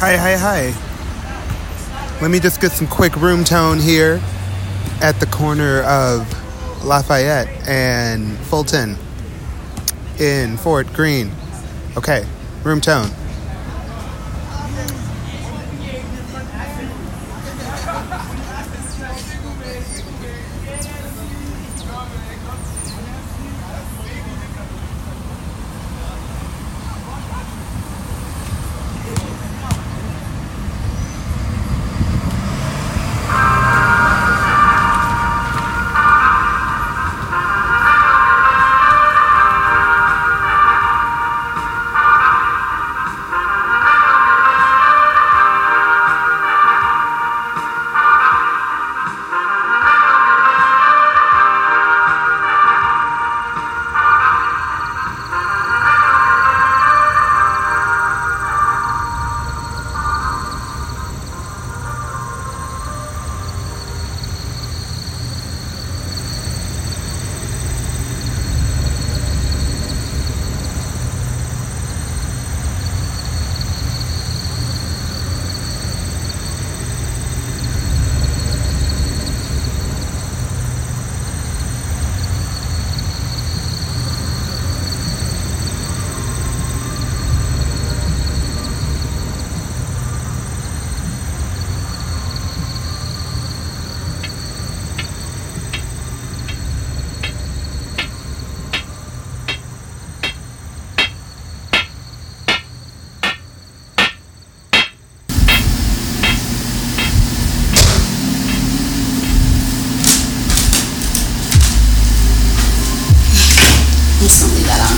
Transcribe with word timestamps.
Hi, 0.00 0.16
hi, 0.16 0.36
hi. 0.36 2.20
Let 2.22 2.30
me 2.30 2.38
just 2.38 2.60
get 2.60 2.70
some 2.70 2.86
quick 2.86 3.16
room 3.16 3.42
tone 3.42 3.80
here 3.80 4.20
at 5.02 5.18
the 5.18 5.26
corner 5.26 5.82
of 5.82 6.20
Lafayette 6.84 7.48
and 7.66 8.38
Fulton 8.46 8.96
in 10.20 10.56
Fort 10.56 10.86
Greene. 10.92 11.32
Okay, 11.96 12.24
room 12.62 12.80
tone. 12.80 13.10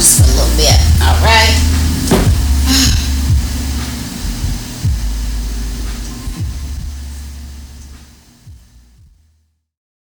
just 0.00 0.20
a 0.20 0.26
little 0.32 0.56
bit, 0.56 0.80
alright? 1.02 1.79